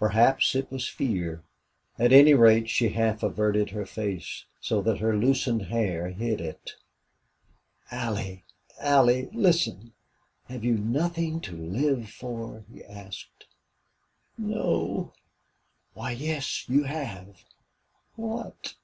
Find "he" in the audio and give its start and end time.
12.68-12.82